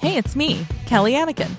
[0.00, 1.50] Hey, it's me, Kelly Anneken.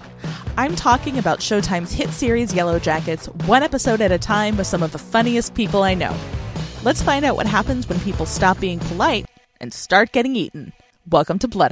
[0.58, 4.92] I'm talking about Showtime's hit series Yellowjackets, one episode at a time with some of
[4.92, 6.18] the funniest people I know.
[6.82, 9.28] Let's find out what happens when people stop being polite
[9.60, 10.74] and start getting eaten.
[11.08, 11.72] Welcome to Blood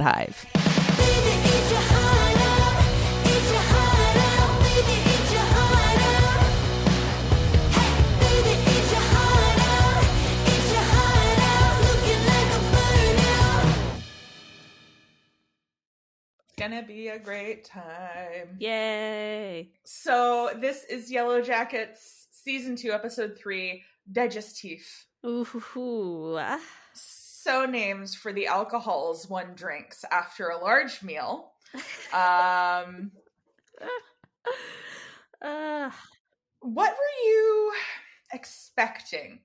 [16.60, 18.54] gonna be a great time.
[18.58, 19.70] Yay.
[19.82, 24.82] So this is Yellowjackets season 2 episode 3 Digestif.
[25.24, 26.38] Ooh.
[26.92, 31.52] So names for the alcohols one drinks after a large meal.
[32.12, 33.10] Um
[35.40, 35.90] uh,
[36.60, 37.72] what were you
[38.34, 39.40] expecting,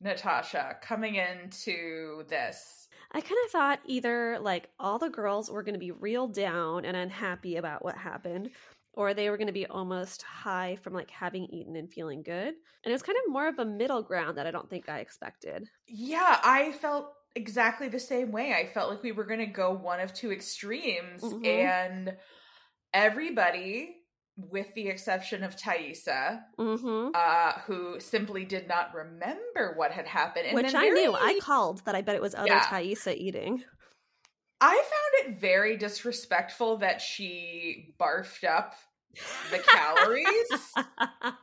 [0.00, 2.88] Natasha, coming into this?
[3.12, 6.84] I kind of thought either like all the girls were going to be real down
[6.84, 8.50] and unhappy about what happened,
[8.92, 12.48] or they were going to be almost high from like having eaten and feeling good.
[12.48, 14.98] And it was kind of more of a middle ground that I don't think I
[15.00, 15.68] expected.
[15.86, 18.52] Yeah, I felt exactly the same way.
[18.54, 21.46] I felt like we were going to go one of two extremes, Mhm.
[21.46, 22.16] and
[22.92, 23.97] everybody,
[24.38, 27.10] with the exception of Taissa, Mm-hmm.
[27.14, 31.12] uh, who simply did not remember what had happened, and Which then I knew.
[31.14, 32.64] I called that I bet it was other Yeah.
[32.64, 33.64] Taissa eating.
[34.60, 38.74] I found it very disrespectful that she barfed up
[39.50, 40.74] the calories.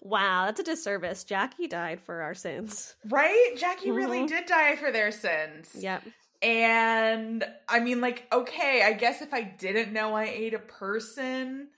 [0.00, 1.24] wow, that's a disservice.
[1.24, 2.94] Jackie died for our sins.
[3.08, 3.54] right?
[3.56, 4.28] Jackie really Mhm.
[4.28, 5.70] did die for their sins.
[5.74, 6.02] Yep.
[6.42, 11.68] And I mean, like, okay, I guess if I didn't know I ate a person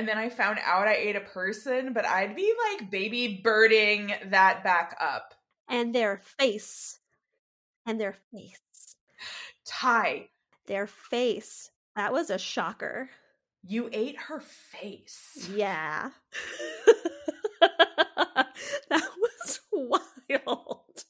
[0.00, 4.14] and then I found out I ate a person, but I'd be like baby birding
[4.30, 5.34] that back up.
[5.68, 6.98] And their face.
[7.84, 8.96] And their face.
[9.66, 10.30] Ty,
[10.66, 11.70] Their face.
[11.96, 13.10] That was a shocker.
[13.62, 15.50] you ate her face.
[15.54, 16.08] Yeah.
[17.60, 18.46] that
[18.88, 21.04] was wild.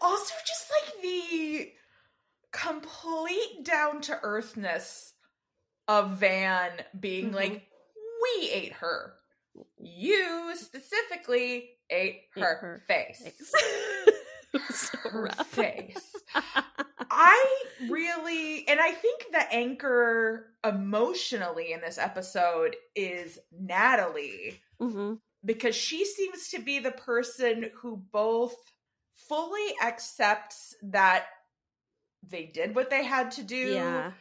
[0.00, 1.72] Also, just like the
[2.52, 5.13] complete down to earthness
[5.88, 7.34] of Van being Mhm.
[7.34, 7.62] like,
[8.22, 9.14] we ate her.
[9.78, 13.52] You specifically ate Ate her, her face.
[14.70, 15.46] So Her rough.
[15.48, 16.14] face.
[17.10, 25.14] I really, and I think the anchor emotionally in this episode is Natalie hmm
[25.44, 28.54] because she seems to be the person who both
[29.28, 31.26] fully accepts that
[32.22, 33.56] they did what they had to do.
[33.74, 34.12] Yeah.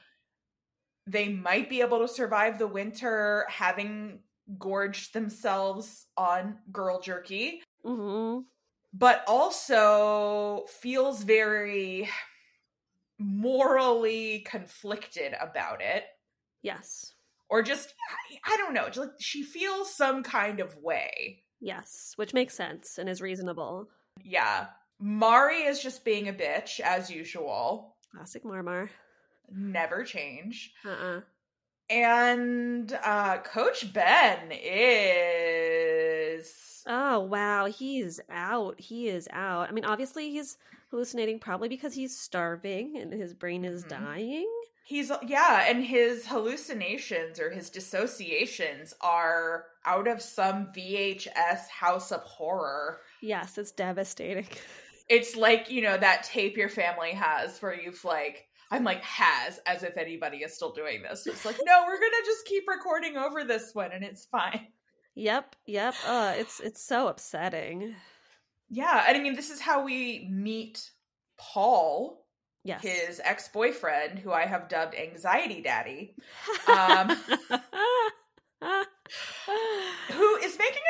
[1.08, 4.20] They might be able to survive the winter having
[4.58, 8.40] gorged themselves on girl jerky, hmm
[8.96, 12.08] but also feels very
[13.20, 16.04] morally conflicted about it.
[16.62, 17.14] Yes.
[17.50, 17.94] Or just,
[18.46, 21.44] I- I don't know, just like she feels some kind of way.
[21.60, 22.14] Yes.
[22.18, 23.88] Which makes sense and is reasonable.
[24.24, 24.68] Yeah.
[25.00, 27.96] Mari is just being a bitch as usual.
[28.16, 28.90] Classic Marmar.
[29.52, 30.74] Never change.
[30.86, 31.22] Uh-uh.
[31.90, 34.52] And uh Coach Ben
[35.54, 38.80] is Oh wow, he's out.
[38.80, 39.70] He is out.
[39.70, 40.58] I mean, obviously he's
[40.92, 43.90] hallucinating probably because he's starving and his brain is Mhm.
[43.90, 44.50] dying.
[44.86, 52.22] he's yeah, and his hallucinations or his dissociations are out of some VHS house of
[52.22, 53.00] horror.
[53.22, 54.48] Yes, it's devastating.
[55.10, 59.60] It's like, you know, that tape your family has where you've like I'm like has
[59.66, 61.28] as if anybody is still doing this.
[61.28, 64.68] It's like, no, we're gonna just keep recording over this one and it's fine.
[65.16, 65.94] Yep, yep.
[66.08, 67.96] Uh, it's it's so upsetting.
[68.70, 70.90] Yeah, and I mean, this is how we meet
[71.38, 72.26] Paul,
[72.64, 72.82] Yes.
[72.82, 76.16] his ex boyfriend, who I have dubbed Anxiety Daddy,
[76.68, 77.10] um,
[80.12, 80.82] who is making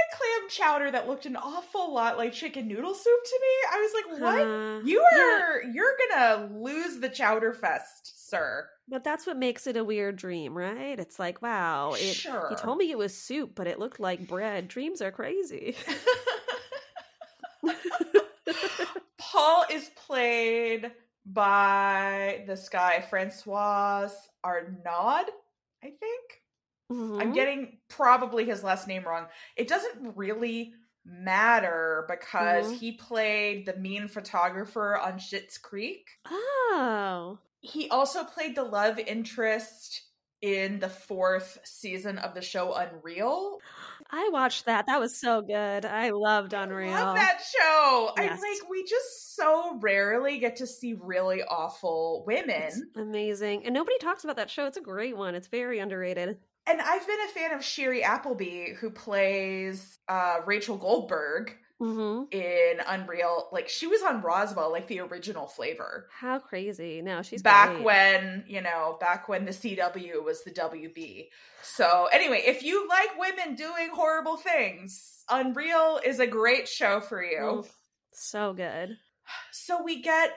[0.49, 3.47] chowder that looked an awful lot like chicken noodle soup to me.
[3.71, 4.41] I was like, what?
[4.47, 8.67] Uh, You yeah, are you're gonna lose the chowder fest, sir.
[8.87, 10.99] but that's what makes it a weird dream, right?
[10.99, 12.47] It's like, wow, it, sure.
[12.49, 14.67] he told me it was soup, but it looked like bread.
[14.67, 15.75] Dreams are crazy.
[19.19, 20.91] Paul is played
[21.25, 24.09] by this guy, Francois
[24.43, 25.25] Arnaud,
[25.83, 26.42] I think.
[26.89, 27.33] I'm Mhm.
[27.33, 29.27] getting probably his last name wrong.
[29.55, 30.73] It doesn't really
[31.05, 32.77] matter because Mhm.
[32.77, 36.07] he played the mean photographer on Schitt's Creek.
[36.25, 40.03] Oh, He also played the love interest
[40.41, 43.59] in the fourth season of the show Unreal.
[44.11, 44.85] I watched that.
[44.87, 45.85] That was so good.
[45.85, 46.93] I loved Unreal.
[46.93, 48.13] I love that show.
[48.17, 48.31] Yes.
[48.33, 52.63] I'm like, we just so rarely get to see really awful women.
[52.63, 53.65] It's amazing.
[53.65, 54.65] And nobody talks about that show.
[54.65, 55.33] It's a great one.
[55.33, 56.39] It's very underrated.
[56.65, 62.79] And I've been a fan of Shiri Appleby, who plays uh, Rachel Goldberg hmm in
[62.87, 63.49] Unreal.
[63.51, 66.07] Like she was on Roswell, like the original flavor.
[66.11, 67.01] How crazy.
[67.01, 67.83] No, she's back great.
[67.83, 71.27] when, you know, back when the CW was the WB.
[71.61, 77.23] So anyway, if you like women doing horrible things, Unreal is a great show for
[77.23, 77.37] you.
[77.37, 77.69] Mm,
[78.13, 78.97] so good.
[79.51, 80.31] So we get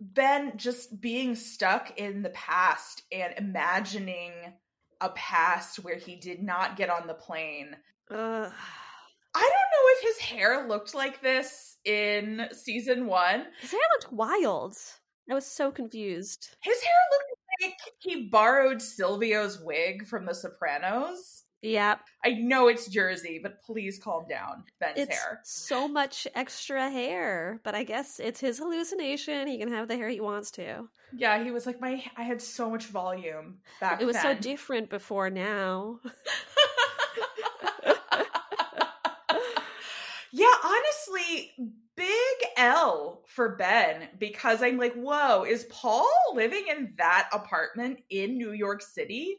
[0.00, 4.32] Ben just being stuck in the past and imagining
[5.00, 7.76] a past where he did not get on the plane.
[8.10, 8.52] Ugh.
[9.34, 13.44] I don't know if his hair looked like this in season one.
[13.60, 14.76] His hair looked wild.
[15.30, 16.56] I was so confused.
[16.62, 17.24] His hair looked
[17.62, 21.42] like he borrowed Silvio's wig from The Sopranos.
[21.66, 22.00] Yep.
[22.24, 25.40] I know it's Jersey, but please calm down, Ben's It's hair.
[25.42, 29.48] so much extra hair, but I guess it's his hallucination.
[29.48, 30.88] He can have the hair he wants to.
[31.16, 32.04] Yeah, he was like my.
[32.16, 34.00] I had so much volume back.
[34.00, 35.98] It was so different before now.
[40.32, 41.52] yeah, honestly,
[41.96, 48.38] big L for Ben because I'm like, whoa, is Paul living in that apartment in
[48.38, 49.38] New York City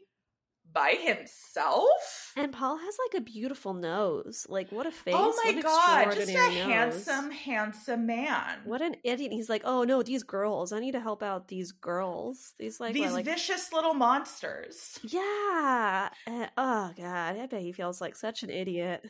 [0.72, 2.32] by himself?
[2.36, 4.46] And Paul has like a beautiful nose.
[4.48, 5.14] Like what a face.
[5.16, 6.54] oh my god, just a nose.
[6.54, 8.58] handsome, handsome man.
[8.64, 9.32] What an idiot.
[9.32, 10.72] He's like, oh no, these girls.
[10.72, 12.52] I need to help out these girls.
[12.58, 14.98] These like, These like vicious little monsters.
[15.02, 16.08] Yeah.
[16.26, 19.04] Uh, oh god, I bet he feels like such an idiot.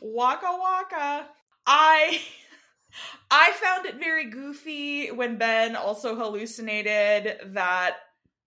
[0.00, 1.26] Waka waka.
[1.66, 2.20] I
[3.30, 7.96] I found it very goofy when Ben also hallucinated that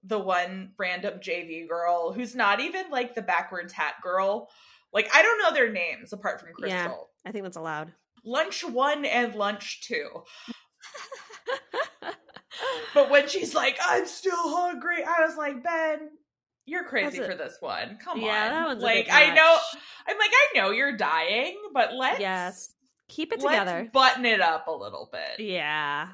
[0.03, 4.49] the one random JV girl who's not even like the backwards hat girl.
[4.93, 6.69] Like I don't know their names apart from Crystal.
[6.79, 6.93] Yeah.
[7.25, 7.93] I think that's allowed.
[8.25, 10.07] Lunch 1 and lunch 2.
[12.93, 16.09] But when she's like, "I'm still hungry." I was like, "Ben,
[16.65, 17.97] you're crazy a- for this one.
[18.03, 19.57] Come yeah, on." that one's a like I know.
[20.07, 22.73] I'm like, I know you're dying, but let's Yes.
[23.07, 23.89] Keep it together.
[23.93, 25.45] button it up a little bit.
[25.45, 26.09] Yeah.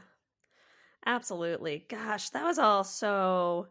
[1.05, 1.85] Absolutely.
[1.89, 3.67] Gosh, that was all so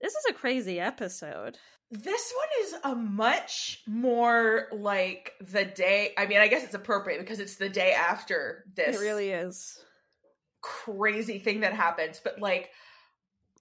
[0.00, 1.58] This is a crazy episode.
[1.90, 6.12] This one is a much more like the day.
[6.18, 9.78] I mean, I guess it's appropriate because it's the day after this It really is.
[10.60, 12.20] crazy thing that happens.
[12.22, 12.70] But like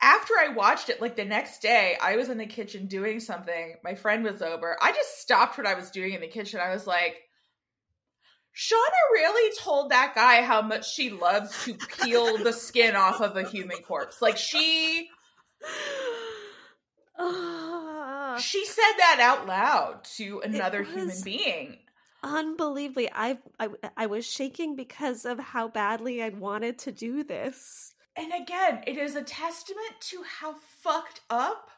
[0.02, 3.76] after I watched it, like the next day, I was in the kitchen doing something.
[3.84, 4.78] My friend was over.
[4.82, 6.60] I just stopped what I was doing in the kitchen.
[6.60, 7.16] I was like,
[8.56, 13.38] Shauna really told that guy how much she loves to peel the skin off of
[13.38, 14.22] a human corpse.
[14.22, 15.08] Like she
[17.18, 21.78] Ah, she said that out loud to another human being.
[22.24, 23.10] unbelievably.
[23.14, 27.94] I, I I was shaking because of how badly I wanted to do this.
[28.16, 31.70] And again, it is a testament to how fucked up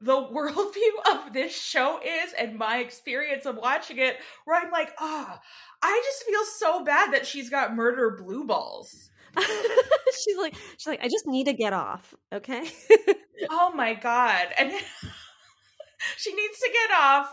[0.00, 4.92] the worldview of this show is and my experience of watching it, where I'm like,
[4.98, 5.40] ah,
[5.80, 9.10] I just feel so bad that she's got murder blue balls.
[10.24, 12.68] she's like she's like I just need to get off, okay?
[13.50, 14.48] Oh my god.
[14.58, 14.70] And
[16.16, 17.32] she needs to get off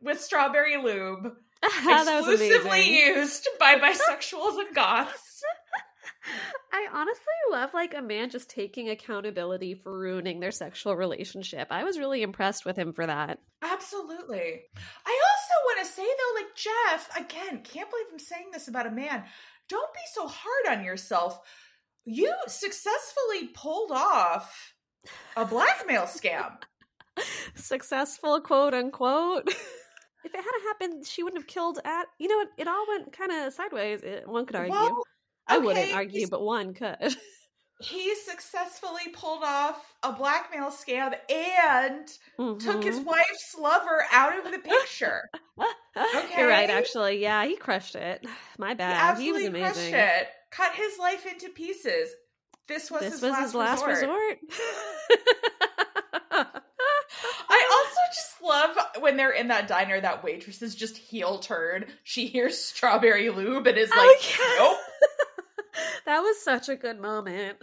[0.00, 5.42] with strawberry lube, exclusively used by bisexuals and goths.
[6.72, 11.68] I honestly love like a man just taking accountability for ruining their sexual relationship.
[11.70, 13.38] I was really impressed with him for that.
[13.62, 14.62] Absolutely.
[15.06, 18.86] I also want to say though, like Jeff, again, can't believe I'm saying this about
[18.86, 19.24] a man.
[19.68, 21.40] Don't be so hard on yourself.
[22.04, 24.74] You successfully pulled off
[25.36, 26.56] a blackmail scam.
[27.54, 29.48] Successful, quote unquote.
[30.24, 32.06] if it hadn't happened, she wouldn't have killed at.
[32.18, 34.02] You know, it, it all went kind of sideways.
[34.02, 34.72] It, one could argue.
[34.72, 35.02] Well,
[35.46, 36.96] I wouldn't argue, but one could.
[37.84, 42.06] He successfully pulled off a blackmail scam and
[42.60, 43.04] took his Mhm.
[43.04, 45.28] wife's lover out of the picture.
[46.36, 47.20] You're right, actually.
[47.20, 48.24] Yeah, he crushed it.
[48.58, 49.18] My He bad.
[49.18, 49.92] He, was amazing.
[49.92, 50.28] crushed it.
[50.50, 52.10] Cut his life into pieces.
[52.66, 54.10] This was, This his, was last his last resort.
[54.10, 54.38] resort.
[56.30, 61.86] I also just love when they're in that diner, that waitress is just heel turned.
[62.02, 64.64] She hears strawberry lube and is like, Oh, yeah.
[64.64, 64.78] nope.
[66.06, 67.58] That was such a good moment.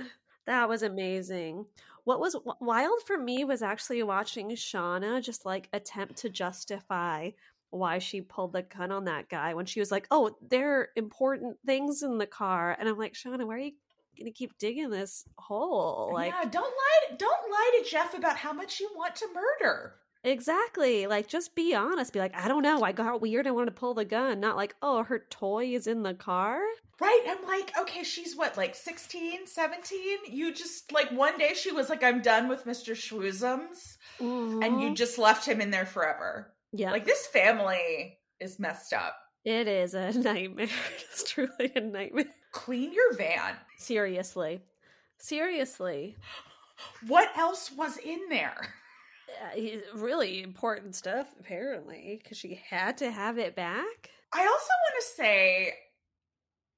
[0.48, 1.66] That was amazing.
[2.04, 7.32] What was wild for me was actually watching Shauna just like attempt to justify
[7.70, 10.90] why she pulled the gun on that guy when she was like, "Oh, there are
[10.96, 13.72] important things in the car," and I'm like, "Shauna, why are you
[14.18, 17.16] gonna keep digging this hole?" Like, yeah, don't lie.
[17.18, 20.01] Don't lie to Jeff about how much you want to murder.
[20.24, 21.08] Exactly.
[21.08, 22.14] Like, just be honest.
[22.14, 22.82] Be like, "I don't know.
[22.84, 23.48] I got weird.
[23.48, 26.60] I wanted to pull the gun." Not like, "Oh, her toy is in the car."
[27.00, 27.24] Right.
[27.28, 30.18] I'm like, okay, she's what, like 16, 17?
[30.30, 32.94] You just, like, one day she was like, I'm done with Mr.
[32.94, 33.98] Schwoozums.
[34.20, 34.96] And you Mhm.
[34.96, 36.54] just left him in there forever.
[36.72, 39.18] yeah, Like, this family is messed up.
[39.44, 40.68] it is a nightmare.
[41.12, 42.26] it's truly a nightmare.
[42.52, 43.56] Clean your van.
[43.78, 44.62] Seriously,
[45.18, 46.18] seriously,
[47.08, 48.76] What else was in there?
[49.56, 54.10] Uh, really important stuff apparently because she had to have it back.
[54.34, 55.74] I also want to say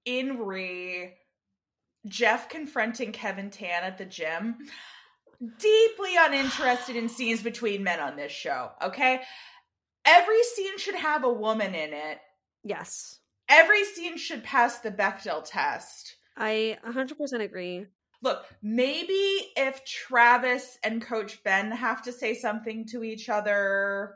[0.05, 1.13] in re
[2.07, 4.57] Jeff confronting Kevin Tan at the gym.
[5.59, 9.21] Deeply uninterested in scenes between men on this show, okay?
[10.05, 12.19] Every scene should have a woman in it.
[12.63, 13.19] Yes,
[13.49, 16.15] Every scene should pass the Bechdel test.
[16.37, 17.85] I 100% agree.
[18.23, 24.15] Look, maybe if Travis and Coach Ben have to say something to each other,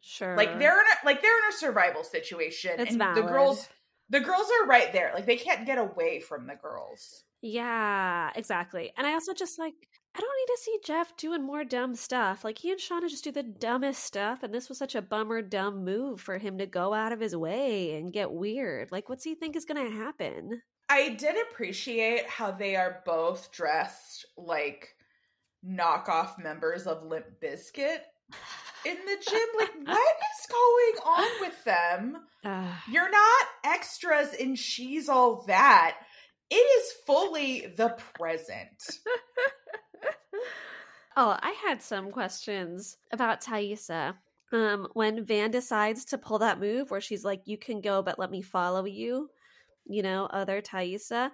[0.00, 3.68] Sure, like they're in a, like they're in a survival situation, It's and the girls
[4.08, 5.12] the girls are right there.
[5.14, 7.24] Like they can't get away from the girls.
[7.40, 8.92] Yeah, exactly.
[8.96, 9.74] And I also just like
[10.14, 12.44] I don't need to see Jeff doing more dumb stuff.
[12.44, 15.40] Like he and Shauna just do the dumbest stuff, and this was such a bummer
[15.40, 18.92] dumb move for him to go out of his way and get weird.
[18.92, 20.62] Like what's he think is gonna happen?
[20.92, 24.94] I did appreciate how they are both dressed like
[25.66, 28.00] knockoff members of Limp Bizkit
[28.84, 29.48] in the gym.
[29.58, 32.18] Like, what is going on with them?
[32.90, 35.96] You're not extras in She's All That.
[36.50, 38.98] It is fully the present.
[41.16, 44.16] oh, I had some questions about Taissa.
[44.52, 48.18] Um, when Van decides to pull that move where she's like, You can go, but
[48.18, 49.30] let me follow you,
[49.86, 51.30] you know, other Taissa.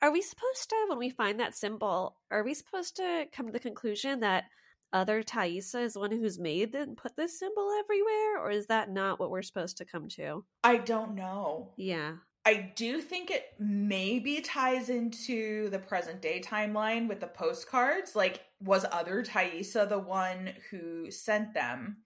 [0.00, 3.52] Are we supposed to, when we find that symbol, are we supposed to come to
[3.52, 4.44] the conclusion that
[4.92, 8.38] other Taissa is the one who's made and put this symbol everywhere?
[8.38, 10.44] Or is that not what we're supposed to come to?
[10.62, 11.72] I don't know.
[11.76, 12.12] Yeah.
[12.46, 18.16] I do think it maybe ties into the present day timeline with the postcards.
[18.16, 21.98] Like, was other Taissa the one who sent them?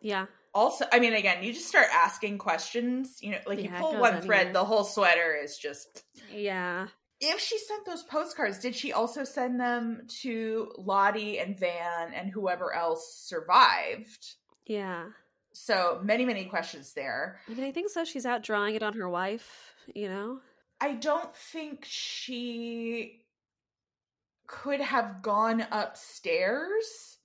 [0.00, 0.26] Yeah.
[0.52, 3.18] Also, I mean, again, you just start asking questions.
[3.20, 4.52] You know, like you Yeah, it pull one thread, anywhere.
[4.52, 6.04] the whole sweater is just.
[6.32, 6.88] Yeah.
[7.20, 12.30] If she sent those postcards, did she also send them to Lottie and Van and
[12.30, 14.34] whoever else survived?
[14.66, 15.06] Yeah.
[15.52, 17.40] So many, many questions there.
[17.48, 18.04] I mean, I think so.
[18.04, 20.40] She's out drawing it on her wife, you know?
[20.80, 23.20] I don't think she
[24.46, 27.18] could have gone upstairs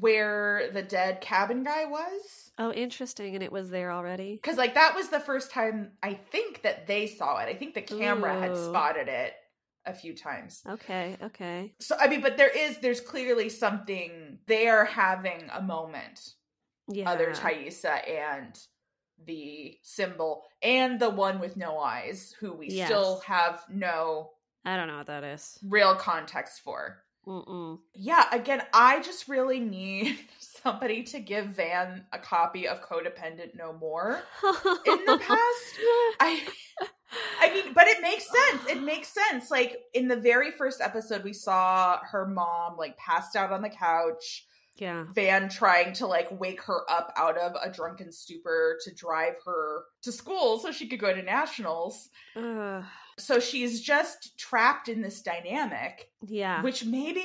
[0.00, 2.52] where the dead cabin guy was.
[2.58, 3.34] Oh, interesting.
[3.34, 4.34] And it was there already.
[4.36, 7.48] Because, like, that was the first time I think that they saw it.
[7.48, 9.34] I think the camera had spotted it
[9.86, 10.62] a few times.
[10.68, 11.16] Okay.
[11.22, 11.74] Okay.
[11.80, 16.20] So, I mean, but there is, there's clearly something, they are having a moment,
[16.88, 17.10] Yeah.
[17.10, 18.58] other Taissa and
[19.26, 22.88] the symbol, and the one with no eyes, who we Yes.
[22.88, 24.30] still have no
[24.64, 25.58] I don't know what that is.
[25.62, 27.03] real context for.
[27.26, 27.78] Mm-mm.
[27.94, 33.72] Yeah, again, I just really need somebody to give Van a copy of Codependent No
[33.72, 34.22] More.
[34.86, 35.74] In the past,
[36.20, 36.42] I
[37.40, 38.70] I mean, but it makes sense.
[38.70, 39.50] It makes sense.
[39.50, 43.70] Like in the very first episode we saw her mom like passed out on the
[43.70, 45.04] couch, yeah.
[45.14, 49.84] Van trying to like wake her up out of a drunken stupor to drive her
[50.02, 52.08] to school so she could go to nationals.
[52.36, 52.84] Ugh.
[53.18, 56.62] So she's just trapped in this dynamic yeah.
[56.62, 57.20] which maybe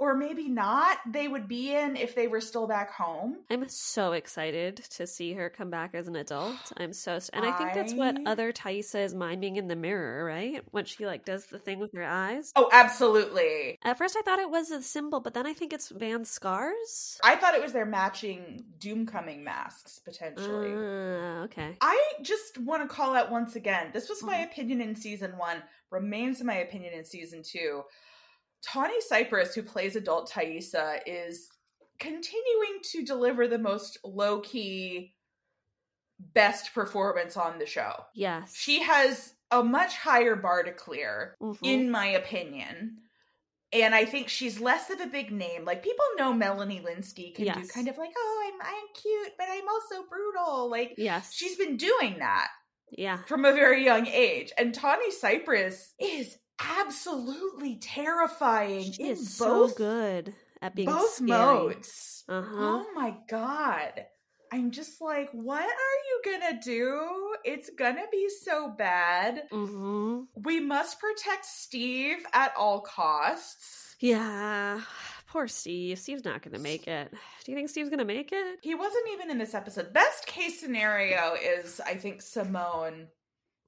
[0.00, 3.36] or maybe not they would be in if they were still back home.
[3.50, 6.56] I'm so excited to see her come back as an adult.
[6.78, 10.64] I'm so, and I think that's what other Taissa is miming in the mirror, right?
[10.70, 12.50] When she like does the thing with her eyes.
[12.56, 13.78] Oh, absolutely.
[13.84, 17.20] At first, I thought it was a symbol, but then I think it's Van's scars.
[17.22, 20.72] I thought it was their matching Doomcoming masks potentially.
[20.72, 21.76] Uh, okay.
[21.82, 23.90] I just want to call out once again.
[23.92, 24.44] This was my Mhm.
[24.50, 27.82] opinion in season 1, remains my opinion in season 2.
[28.66, 31.48] Tawny Cypress who plays adult Taissa is
[31.98, 35.14] continuing to deliver the most low-key
[36.34, 37.92] best performance on the show.
[38.14, 38.54] Yes.
[38.54, 41.58] She has a much higher bar to clear, Mhm.
[41.62, 42.98] in my opinion.
[43.72, 45.64] And I think she's less of a big name.
[45.64, 49.46] Like people know Melanie Lynskey can do kind of like, oh, I'm I'm cute, but
[49.48, 50.68] I'm also brutal.
[50.68, 51.32] Like Yes.
[51.32, 52.48] she's been doing that
[52.90, 53.22] yeah.
[53.24, 54.52] from a very young age.
[54.58, 56.36] And Tawny Cypress is
[56.78, 61.28] absolutely terrifying She is both so good at being both scary.
[61.28, 62.24] modes.
[62.28, 62.56] Uh huh.
[62.58, 64.04] Oh my god.
[64.52, 67.34] I'm just like, what are you gonna do?
[67.44, 69.42] It's gonna be so bad.
[69.50, 73.94] hmm We must protect Steve at all costs.
[74.00, 74.80] Yeah.
[75.28, 75.98] Poor Steve.
[76.00, 77.12] Steve's not going to make it.
[77.44, 78.58] Do you think Steve's going to make it?
[78.62, 79.92] He wasn't even in this episode.
[79.92, 83.06] Best case scenario is, I think, Simone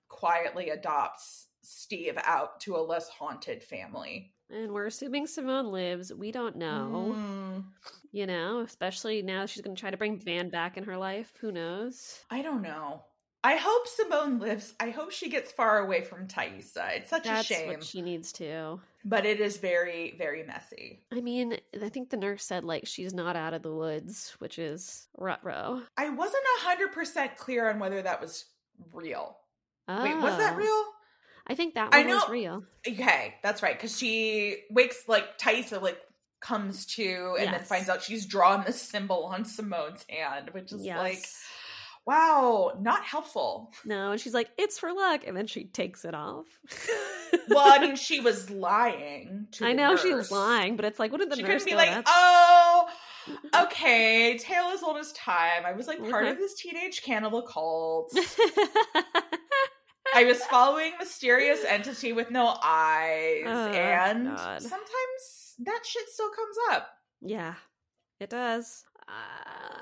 [0.08, 4.32] quietly adopts Steve out to a less haunted family.
[4.50, 6.12] And we're assuming Simone lives.
[6.12, 7.14] We don't know.
[7.16, 7.64] Mm,
[8.12, 11.32] You know, especially now she's going to try to bring Van back in her life.
[11.40, 12.20] Who knows?
[12.30, 13.04] I don't know.
[13.44, 14.74] I hope Simone lives.
[14.78, 16.96] I hope she gets far away from Taissa.
[16.96, 17.68] It's such That's a shame.
[17.68, 18.78] what she needs to.
[19.04, 21.00] but it is very, very messy.
[21.10, 24.60] I mean, I think the nurse said like she's not out of the woods, which
[24.60, 25.80] is rut-row.
[25.96, 28.44] I wasn't hundred percent clear on whether that was
[28.92, 29.38] real.
[29.88, 30.56] Wait, was that Oh.
[30.56, 30.84] real?
[31.46, 32.64] I think that one was real.
[32.86, 33.76] Okay, that's right.
[33.76, 35.98] Because she wakes like Taissa like
[36.40, 40.84] comes to and then finds out she's drawn this symbol on Simone's hand, which is
[40.84, 40.98] Yes.
[40.98, 41.24] like,
[42.06, 43.72] wow, not helpful.
[43.84, 46.46] no, and she's like, "It's for luck," and then she takes it off.
[47.48, 49.46] Well, I mean, she was lying.
[49.52, 50.30] To I the know she nurse.
[50.30, 52.88] was lying, but it's like, what did the she nurse couldn't be like, That's- oh,
[53.64, 55.64] okay, tale as old as time.
[55.64, 56.30] I was like part Okay.
[56.32, 58.12] of this teenage cannibal cult.
[60.14, 64.62] I was following mysterious entity with no eyes, Oh, and God.
[64.62, 66.88] sometimes that shit still comes up.
[67.20, 67.54] Yeah,
[68.20, 68.84] it does.
[69.08, 69.78] Uh,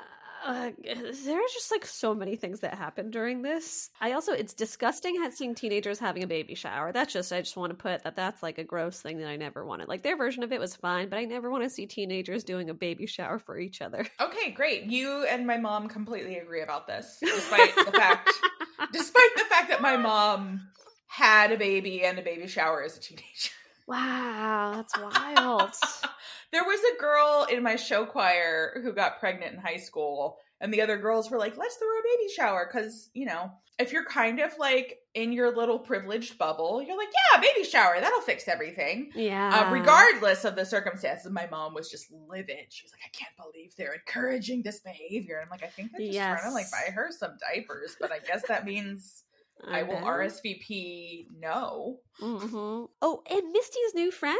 [0.46, 3.90] uh, there's just like so many things that happen during this.
[4.00, 6.92] I also, it's disgusting seeing teenagers having a baby shower.
[6.92, 9.37] That's just, I just want to put that that's like a gross thing that I
[9.37, 9.88] never wanted.
[9.88, 12.70] Like their version of it was fine, but I never want to see teenagers doing
[12.70, 14.06] a baby shower for each other.
[14.20, 14.84] Okay, great.
[14.84, 18.30] You and my mom completely agree about this, despite the fact,
[18.92, 20.68] despite the fact that my mom
[21.06, 23.50] had a baby and a baby shower as a teenager.
[23.87, 25.72] wow, that's wild.
[26.52, 30.75] There was a girl in my show choir who got pregnant in high school, and
[30.75, 32.68] the other girls were like, let's throw a baby shower.
[32.68, 37.08] Because, you know, if you're kind of like in your little privileged bubble, you're like,
[37.34, 39.10] yeah, baby shower, that'll fix everything.
[39.14, 39.66] yeah.
[39.68, 42.66] Uh, regardless of the circumstances, my mom was just livid.
[42.68, 45.37] She was like, I can't believe they're encouraging this behavior.
[45.38, 48.12] And I'm like, I think they're just trying to like buy her some diapers, but
[48.12, 49.25] I guess that means
[49.68, 49.96] I, will.
[49.96, 51.99] RSVP no.
[52.18, 54.38] hmm Oh, and Misty's new friend,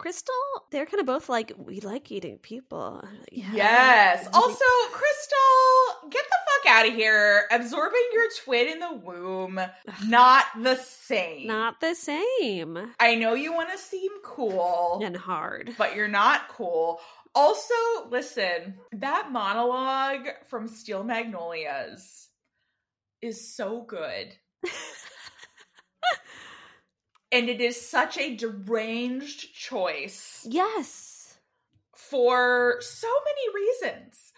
[0.00, 0.34] Crystal.
[0.70, 3.02] They're kind of both like, we like eating people.
[3.30, 4.18] "Yeah." Yes.
[4.26, 7.46] And I think- Also, Crystal, get the fuck out of here.
[7.50, 9.60] Absorbing your twin in the womb,
[10.06, 11.46] not the same.
[11.46, 15.74] not the same I know you want to seem cool, and hard.
[15.76, 17.00] but you're not cool.
[17.34, 17.74] Also,
[18.08, 22.28] listen, that monologue from Steel Magnolias
[23.22, 24.34] is so good.
[27.32, 31.36] and it is such a deranged choice yes.
[31.94, 34.32] for so many reasons.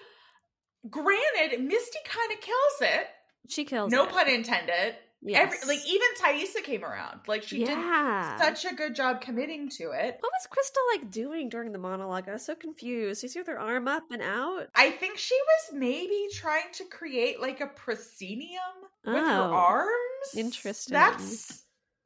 [0.90, 3.07] Granted, Misty kind of kills it.
[3.48, 4.11] She kills no it.
[4.11, 4.96] pun intended.
[5.24, 5.55] Yes.
[5.62, 7.20] Every, like even Taissa came around.
[7.28, 8.37] Like she yeah.
[8.37, 10.16] did such a good job committing to it.
[10.18, 12.28] what was Crystal like doing during the monologue?
[12.28, 13.22] I was so confused.
[13.22, 14.66] You see with her arm up and out?
[14.74, 18.59] I think she was maybe trying to create like a proscenium
[19.05, 20.37] with her Oh, arms.
[20.37, 20.94] interesting.
[20.94, 21.62] That's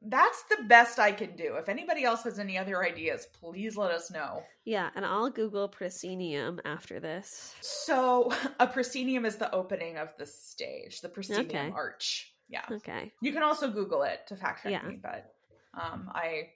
[0.09, 1.55] that's the best I can do.
[1.55, 4.43] If anybody else has any other ideas, please let us know.
[4.65, 7.55] Yeah, and I'll Google proscenium after this.
[7.61, 11.71] So a proscenium is the opening of the stage, the proscenium Okay.
[11.73, 12.33] arch.
[12.49, 12.63] Yeah.
[12.71, 13.11] Okay.
[13.21, 14.87] You can also Google it to fact check Yeah.
[14.87, 15.33] me, but
[15.73, 16.49] um, I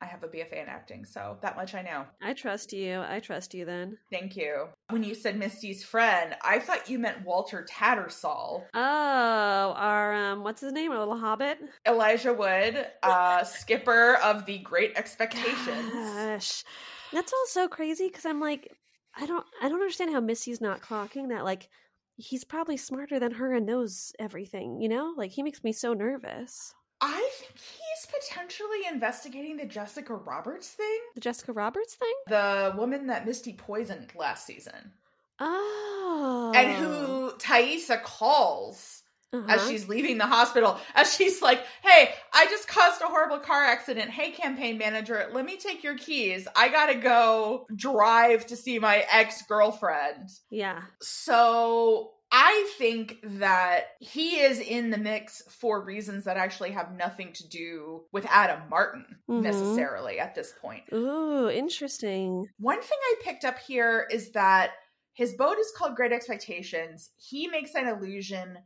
[0.00, 2.04] I have a BFA in acting, so that much I know.
[2.20, 3.02] I trust you.
[3.08, 3.96] I trust you then.
[4.10, 4.68] Thank you.
[4.90, 8.64] When you said Misty's friend, I thought you meant Walter Tattersall.
[8.74, 10.92] Oh, our um what's his name?
[10.92, 11.58] Our little hobbit?
[11.86, 15.92] Elijah Wood, uh, skipper of the Great Expectations.
[15.92, 16.64] Gosh.
[17.12, 18.72] That's all so crazy because I'm like,
[19.16, 21.68] I don't I don't understand how Misty's not clocking that like
[22.16, 25.14] he's probably smarter than her and knows everything, you know?
[25.16, 26.74] Like he makes me so nervous.
[27.06, 32.12] I think he's potentially investigating the Jessica Roberts thing, The Jessica Roberts thing?
[32.28, 34.92] the woman that Misty poisoned last season,
[35.38, 36.52] Oh.
[36.54, 39.46] and who Taissa calls Uh-huh.
[39.52, 43.64] as she's leaving the hospital, as she's like, "Hey, I just caused a horrible car
[43.64, 44.10] accident.
[44.12, 46.46] Hey, campaign manager, let me take your keys.
[46.54, 50.82] I gotta go drive to see my ex girlfriend." Yeah.
[51.02, 57.32] So I think that he is in the mix for reasons that actually have nothing
[57.34, 59.42] to do with Adam Martin Mhm.
[59.42, 60.82] necessarily at this point.
[60.92, 62.48] Ooh, interesting.
[62.58, 64.72] One thing I picked up here is that
[65.12, 67.12] his boat is called Great Expectations.
[67.18, 68.58] He makes an allusion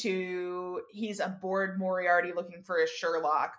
[0.00, 3.56] to he's aboard Moriarty looking for a Sherlock,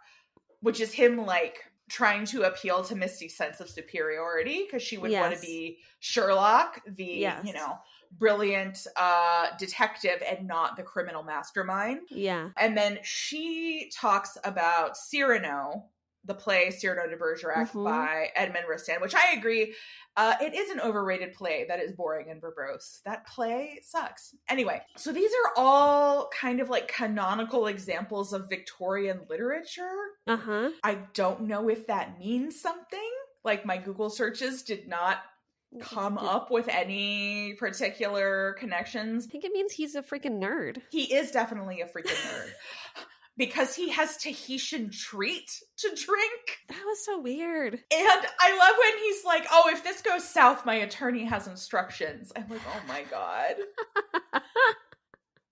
[0.60, 5.12] which is him like trying to appeal to Misty's sense of superiority because she would
[5.12, 7.46] want to be Sherlock, the Yes.
[7.46, 7.78] you know
[8.18, 12.02] brilliant uh detective and not the criminal mastermind.
[12.10, 12.50] Yeah.
[12.58, 15.86] And then she talks about Cyrano,
[16.26, 17.84] the play Cyrano de Bergerac Mhm.
[17.84, 19.76] by Edmond Rostand, which I agree,
[20.16, 23.02] uh, it is an overrated play that is boring and verbose.
[23.04, 24.34] That play sucks.
[24.48, 29.98] Anyway, so these are all kind of like canonical examples of Victorian literature.
[30.28, 30.70] Uh huh.
[30.84, 33.12] I don't know if that means something.
[33.44, 35.18] Like my Google searches did not
[35.80, 39.26] come up with any particular connections.
[39.28, 40.82] I think it means he's a freaking nerd.
[40.92, 42.52] He is definitely a freaking nerd.
[43.36, 46.60] Because he has Tahitian treat to drink.
[46.70, 47.74] That was so weird.
[47.74, 47.82] And
[48.40, 52.32] I love when he's like, oh, if this goes south, my attorney has instructions.
[52.36, 53.56] I'm like, oh my God.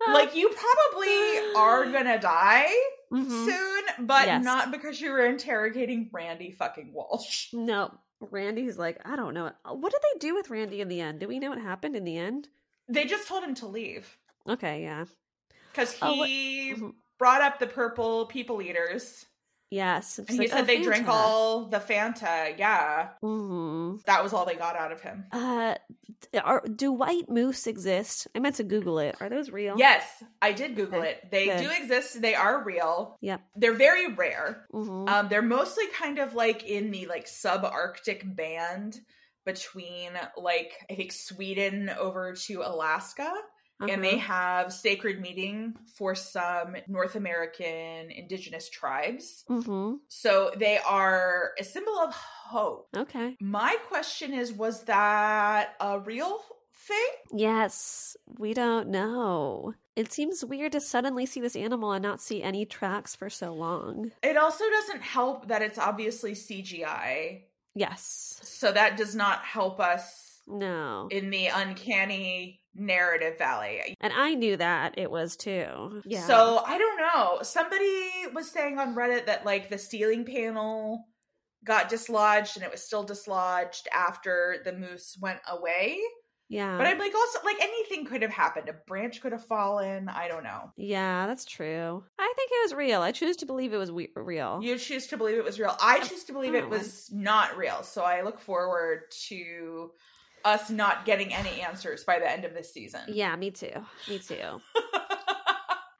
[0.08, 2.70] Like, you probably are gonna die
[3.12, 3.30] Mhm.
[3.46, 4.44] soon, but Yes.
[4.44, 7.50] not because you were interrogating Randy fucking Walsh.
[7.54, 7.94] No,
[8.30, 9.52] Randy's like, I don't know.
[9.66, 11.20] What did they do with Randy in the end?
[11.20, 12.48] Do we know what happened in the end?
[12.88, 15.06] They just told him to leave Okay, yeah.
[15.72, 16.94] because what- he Mhm.
[17.18, 19.26] brought up the purple people eaters.
[19.72, 20.20] Yes.
[20.20, 22.58] And he said they drank all the Fanta.
[22.60, 23.10] Yeah.
[23.22, 25.26] hmm That was all they got out of him.
[25.32, 25.76] Uh,
[26.44, 28.28] are, do white moose exist?
[28.36, 29.16] I meant to Google it.
[29.22, 29.76] Are those real?
[29.78, 30.04] Yes,
[30.42, 31.32] I did Google Okay, it.
[31.32, 31.62] They good.
[31.64, 32.22] do exist.
[32.22, 33.18] They are real.
[33.22, 33.42] Yep.
[33.56, 34.66] They're very rare.
[34.72, 39.00] hmm Um, they're mostly kind of like in the like subarctic band
[39.46, 43.32] between like I think Sweden over to Alaska.
[43.90, 44.34] And they Uh-huh.
[44.34, 49.44] have sacred meeting for some North American indigenous tribes.
[49.48, 52.90] hmm So they are a symbol of hope.
[52.96, 53.38] Okay.
[53.40, 56.40] My question is was that a real
[56.74, 57.08] thing?
[57.34, 59.74] Yes, we don't know.
[59.96, 63.54] It seems weird to suddenly see this animal and not see any tracks for so
[63.54, 64.12] long.
[64.24, 67.44] It also doesn't help that it's obviously CGI.
[67.76, 68.40] Yes.
[68.44, 71.08] So that does not help us No.
[71.12, 73.96] in the uncanny narrative valley.
[74.00, 76.02] And I knew that it was too.
[76.06, 76.26] Yeah.
[76.26, 77.40] So I don't know.
[77.44, 81.06] Somebody was saying on Reddit that like the ceiling panel
[81.66, 86.00] got dislodged and it was still dislodged after the moose went away.
[86.50, 86.78] yeah.
[86.78, 88.68] But I'm like also like anything could have happened.
[88.70, 90.08] A branch could have fallen.
[90.10, 90.72] I don't know.
[90.78, 92.04] yeah, that's true.
[92.18, 93.02] I think it was real.
[93.02, 94.60] I choose to believe it was we- real.
[94.64, 95.76] You choose to believe it was real.
[95.82, 96.70] I choose to believe it Oh.
[96.70, 97.84] was not real.
[97.84, 99.92] So I look forward to
[100.46, 103.02] us not getting any answers by the end of this season.
[103.08, 103.86] yeah, me too.
[104.08, 104.62] Me too.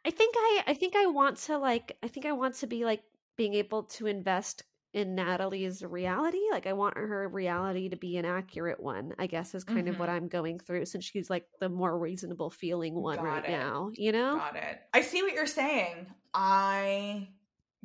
[0.04, 2.86] I think I I think I want to like I think I want to be
[2.86, 3.04] like
[3.38, 6.40] being able to invest in Natalie's reality.
[6.52, 10.00] Like I want her reality to be an accurate one, I guess is kind of
[10.00, 10.18] what mm-hmm.
[10.18, 13.52] I'm going through since she's like the more reasonable feeling one Got right it.
[13.52, 14.36] now, you know?
[14.36, 14.82] Got it.
[14.94, 16.08] I see what you're saying.
[16.34, 17.30] I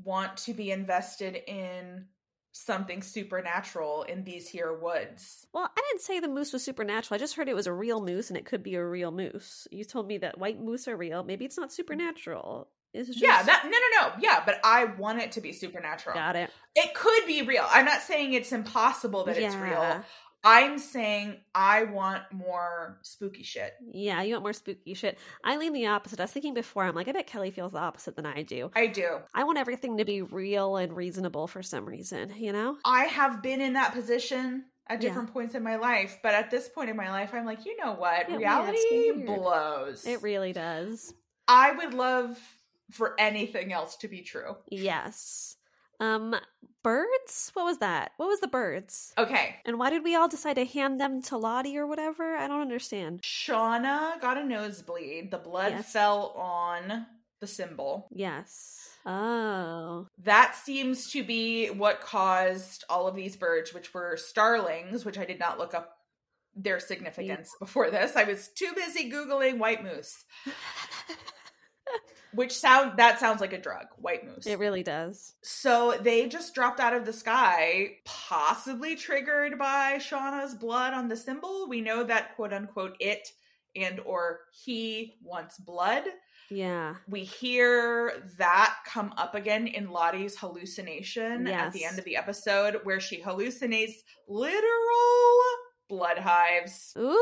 [0.02, 2.06] want to be invested in
[2.56, 5.46] something supernatural in these here woods.
[5.52, 7.16] Well, I didn't say the moose was supernatural.
[7.16, 9.68] I just heard it was a real moose and it could be a real moose.
[9.70, 11.22] You told me that white moose are real.
[11.22, 12.68] Maybe it's not supernatural.
[12.94, 14.14] It's just Yeah, that no no no.
[14.20, 16.14] Yeah, but I want it to be supernatural.
[16.14, 16.50] got it.
[16.74, 17.64] It could be real.
[17.68, 20.02] I'm not saying it's impossible that it's real.
[20.46, 20.52] Yeah.
[20.52, 23.74] I'm saying I want more spooky shit.
[23.92, 25.18] Yeah, you want more spooky shit.
[25.44, 26.20] I lean the opposite.
[26.20, 28.70] I was thinking before, I'm like, I bet Kelly feels the opposite than I do.
[28.74, 29.18] I do.
[29.34, 32.76] I want everything to be real and reasonable for some reason, you know?
[32.84, 35.08] I have been in that position at Yeah.
[35.08, 37.76] different points in my life, but at this point in my life, I'm like, you
[37.76, 38.30] know what?
[38.30, 40.06] Yeah, Reality blows.
[40.06, 41.12] It really does.
[41.48, 42.38] I would love
[42.92, 44.56] for anything else to be true.
[44.70, 45.55] Yes.
[46.00, 46.34] Um,
[46.82, 47.50] birds?
[47.54, 48.12] What was that?
[48.16, 49.12] What was the birds?
[49.18, 49.56] Okay.
[49.64, 52.36] And why did we all decide to hand them to Lottie or whatever?
[52.36, 53.22] I don't understand.
[53.22, 55.30] Shauna got a nosebleed.
[55.30, 55.92] The blood Yes.
[55.92, 57.06] fell on
[57.40, 58.08] the symbol.
[58.12, 58.88] Yes.
[59.04, 60.06] Oh.
[60.24, 65.24] That seems to be what caused all of these birds, which were starlings, which I
[65.24, 65.92] did not look up
[66.54, 68.16] their significance before this.
[68.16, 70.24] I was too busy Googling white moose.
[72.36, 74.46] Which sound that sounds like a drug, white moose.
[74.46, 75.34] it really does.
[75.42, 81.16] So they just dropped out of the sky, possibly triggered by Shauna's blood on the
[81.16, 81.66] symbol.
[81.68, 83.28] We know that quote unquote it
[83.74, 86.04] and or he wants blood.
[86.50, 86.94] Yeah.
[87.08, 92.80] We hear that come up again in Lottie's hallucination at the end of the episode
[92.84, 93.94] where she hallucinates
[94.28, 95.40] literal
[95.88, 96.94] blood hives.
[96.98, 97.18] Ooh,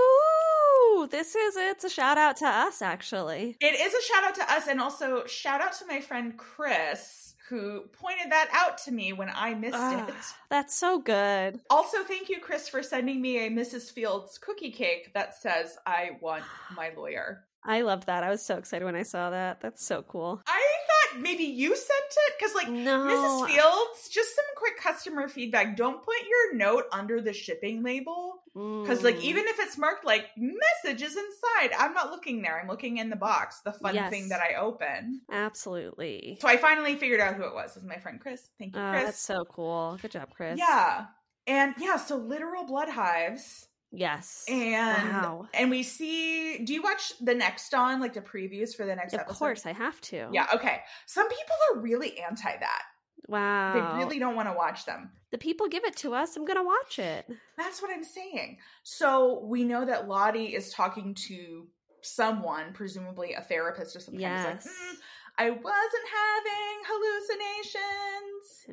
[1.10, 3.56] this is it's a shout out to us actually.
[3.60, 7.34] It is a shout out to us and also shout out to my friend Chris
[7.50, 10.14] who pointed that out to me when I missed Ah, it.
[10.48, 11.60] that's so good.
[11.68, 13.92] Also, thank you, Chris, for sending me a Mrs.
[13.92, 16.44] Fields cookie cake that says, I want
[16.74, 17.44] my lawyer.
[17.66, 18.24] I loved that.
[18.24, 19.60] I was so excited when I saw that.
[19.60, 20.40] That's so cool.
[20.46, 21.88] I thought that maybe you sent
[22.28, 22.34] it?
[22.38, 22.98] Because like no.
[22.98, 23.46] Mrs.
[23.48, 25.76] Fields, just some quick customer feedback.
[25.76, 28.42] Don't put your note under the shipping label.
[28.54, 29.22] Because like Mm.
[29.22, 32.60] even if it's marked like messages inside, I'm not looking there.
[32.60, 34.10] I'm looking in the box, the fun Yes.
[34.10, 35.22] thing that I open.
[35.32, 36.38] Absolutely.
[36.40, 37.70] So I finally figured out who it was.
[37.70, 38.48] It was my friend Chris.
[38.58, 39.04] Thank you, Oh, Chris.
[39.06, 39.98] that's so cool.
[40.00, 40.58] Good job, Chris.
[40.58, 41.06] Yeah.
[41.46, 43.68] And yeah, so literal blood hives.
[43.96, 44.44] Yes.
[44.48, 45.48] And wow.
[45.54, 49.14] and we see do you watch the next on like the previews for the next
[49.14, 49.32] Of episode?
[49.32, 50.28] Of course, I have to.
[50.32, 50.80] Yeah, okay.
[51.06, 52.82] Some people are really anti that.
[53.26, 53.72] Wow.
[53.72, 55.10] They really don't want to watch them.
[55.30, 56.36] The people give it to us.
[56.36, 57.26] I'm gonna watch it.
[57.56, 58.58] That's what I'm saying.
[58.82, 61.66] So we know that Lottie is talking to
[62.02, 64.20] someone, presumably a therapist or something.
[64.20, 64.66] Yes.
[64.66, 64.96] like, "Mm,
[65.36, 68.66] I wasn't having hallucinations.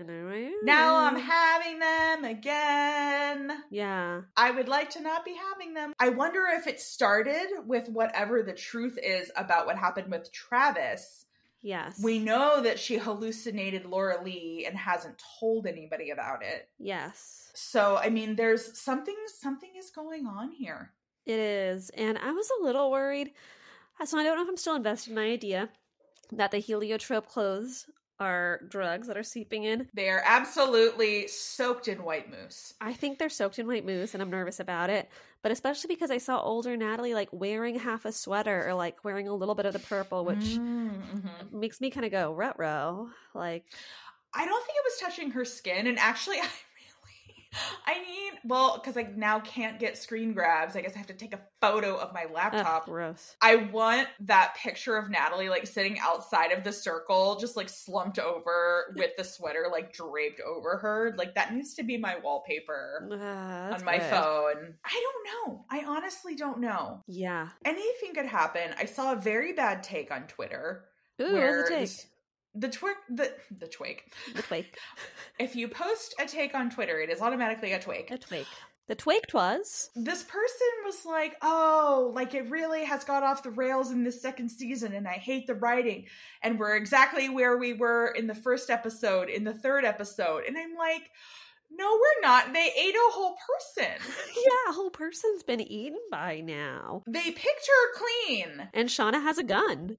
[0.64, 3.64] Now I'm having them again.
[3.72, 4.22] Yeah.
[4.38, 5.94] I would like to not be having them.
[6.00, 11.26] I wonder if it started with whatever the truth is about what happened with Travis.
[11.62, 12.00] Yes.
[12.04, 16.70] We know that she hallucinated Laura Lee and hasn't told anybody about it.
[16.80, 17.50] Yes.
[17.54, 20.92] So, I mean, there's something something is going on here.
[21.26, 21.90] It is.
[21.92, 23.32] And I was a little worried.
[24.04, 25.70] So I don't know if I'm still invested in my idea
[26.32, 27.90] that the heliotrope clothes
[28.20, 29.90] are drugs that are seeping in.
[29.94, 32.74] They are absolutely soaked in white mousse.
[32.80, 35.10] I think they're soaked in white mousse and I'm nervous about it.
[35.42, 39.28] But especially because I saw older Natalie like wearing half a sweater or like wearing
[39.28, 41.52] a little bit of the purple, which Mhm.
[41.52, 42.58] makes me kind of go, rut
[43.34, 43.66] Like,
[44.34, 45.88] I don't think it was touching her skin.
[45.88, 46.50] And actually, I
[47.86, 50.76] I need, well, because I now can't get screen grabs.
[50.76, 52.86] I guess I have to take a photo of my laptop.
[52.86, 53.36] gross.
[53.42, 58.20] I want that picture of Natalie like sitting outside of the circle, just like slumped
[58.20, 61.14] over with the sweater like draped over her.
[61.18, 64.10] Like that needs to be my wallpaper that's on my good.
[64.10, 64.74] phone.
[64.86, 65.66] I don't know.
[65.70, 67.02] I honestly don't know.
[67.08, 67.50] Yeah.
[67.66, 68.72] Anything could happen.
[68.78, 70.86] I saw a very bad take on Twitter.
[71.22, 71.90] Ooh, where a take?
[72.54, 74.02] The twig, the the twig.
[74.36, 74.66] The twig.
[75.40, 78.12] If you post a take on Twitter, it is automatically a twig.
[78.12, 78.46] A twig.
[78.88, 79.90] The twig was.
[79.96, 84.22] this person was like, "Oh, like it really has got off the rails in this
[84.22, 86.08] second season, and I hate the writing."
[86.44, 90.58] And we're exactly where we were in the first episode, in the third episode, and
[90.58, 91.10] I'm like,
[91.72, 92.52] "No, we're not.
[92.54, 93.94] They ate a whole person.
[94.36, 97.04] Yeah, a whole person's been eaten by now.
[97.08, 98.70] They picked her clean.
[98.74, 99.98] And Shauna has a gun.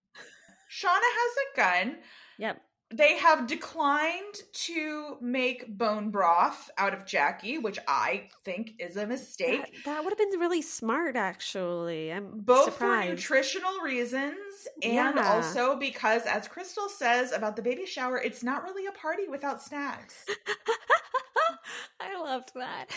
[0.71, 1.97] Shauna has a gun.
[2.43, 2.61] Yep.
[2.95, 4.35] They have declined
[4.69, 10.05] to make bone broth out of Jackie, which I think is a mistake." That, that
[10.05, 12.13] would have been really smart, actually.
[12.13, 13.07] I'm both surprised.
[13.09, 15.33] for nutritional reasons and Yeah.
[15.33, 19.63] also because as crystal says about the baby shower it's not really a party without
[19.63, 20.27] snacks
[22.01, 22.87] I loved that.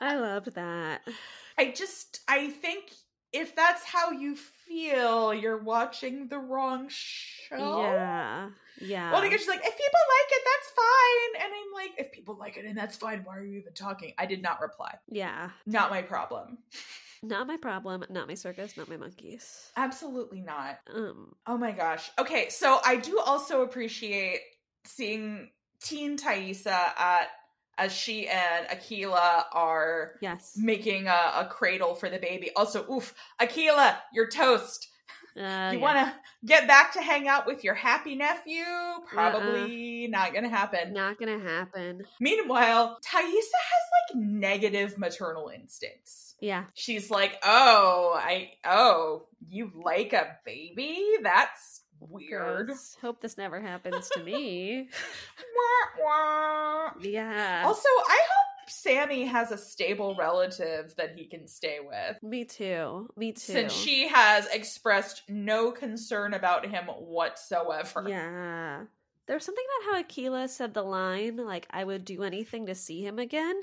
[0.00, 1.02] I loved that.
[1.58, 2.92] i just i think
[3.32, 8.50] if that's how you feel you're watching the wrong show Yeah.
[8.80, 9.12] Yeah.
[9.12, 12.36] well because she's like if people like it that's fine and i'm like if people
[12.38, 15.50] like it and that's fine why are you even talking i did not reply yeah.
[15.66, 16.58] not my problem
[17.22, 19.70] Not my problem, not my circus, not my monkeys.
[19.76, 22.10] absolutely not Um Oh my gosh.
[22.18, 24.40] Okay, so I do also appreciate
[24.86, 25.50] seeing
[25.82, 27.28] teen Taissa at
[27.80, 30.56] as she and Akilah are yes.
[30.56, 32.50] making a, a cradle for the baby.
[32.54, 34.88] Also, oof, Akilah, you're toast.
[35.36, 35.80] Uh, you yeah.
[35.80, 36.14] want to
[36.44, 38.64] get back to hang out with your happy nephew?
[39.06, 40.92] Probably not going to happen.
[40.92, 42.02] not gonna happen.
[42.18, 46.34] Meanwhile, Taissa has like negative maternal instincts.
[46.40, 46.64] Yeah.
[46.74, 51.04] She's like, "Oh, I oh, you like a baby?
[51.22, 52.96] That's weird." Gross.
[53.00, 54.88] Hope this never happens to me.
[55.56, 56.79] Wah, wah.
[57.02, 57.62] Yeah.
[57.64, 62.22] Also, I hope Sammy has a stable relative that he can stay with.
[62.22, 63.08] me too.
[63.16, 63.52] Me too.
[63.52, 68.06] Since she has expressed no concern about him whatsoever.
[68.08, 68.84] Yeah.
[69.26, 73.00] There's something about how Akilah said the line, like, I would do anything to see
[73.04, 73.60] him again,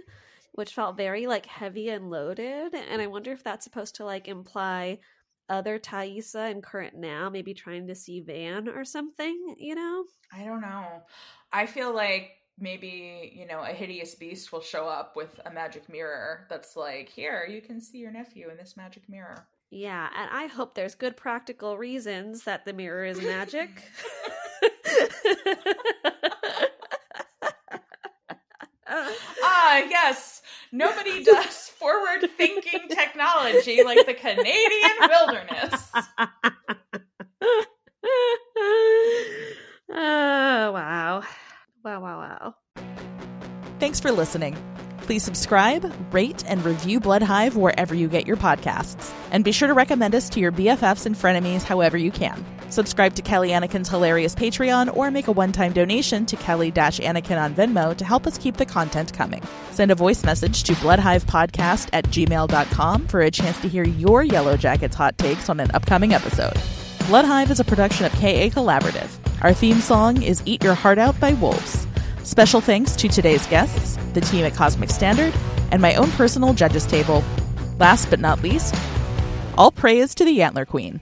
[0.53, 2.73] which felt very, like, heavy and loaded.
[2.73, 4.99] And I wonder if that's supposed to, like, imply
[5.49, 10.05] other Taissa and current now, maybe trying to see Van or something, you know?
[10.33, 11.03] I don't know.
[11.51, 15.89] I feel like maybe, you know, a hideous beast will show up with a magic
[15.89, 19.47] mirror that's like, here, you can see your nephew in this magic mirror.
[19.69, 20.09] Yeah.
[20.15, 23.69] And I hope there's good practical reasons that the mirror is magic.
[28.89, 30.41] Ah, yes.
[30.71, 35.91] Nobody does forward thinking technology like the Canadian wilderness.
[43.87, 44.57] Thanks for listening.
[45.03, 49.13] Please subscribe, rate, and review Blood Hive wherever you get your podcasts.
[49.31, 52.45] And be sure to recommend us to your BFFs and frenemies however you can.
[52.69, 57.41] Subscribe to Kelly Anneken's hilarious Patreon or make a one time donation to Kelly Anneken
[57.41, 59.41] on Venmo to help us keep the content coming.
[59.71, 64.95] Send a voice message to bloodhivepodcast at gmail.com for a chance to hear your Yellowjackets
[64.95, 66.57] hot takes on an upcoming episode.
[67.07, 69.09] Bloodhive is a production of KA Collaborative.
[69.45, 71.86] Our theme song is Eat Your Heart Out by Wolves.
[72.27, 75.33] Special thanks to today's guests, the team at Cosmic Standard,
[75.71, 77.23] and my own personal judges table.
[77.79, 78.75] Last but not least,
[79.57, 80.99] all praise to the Antler Queen.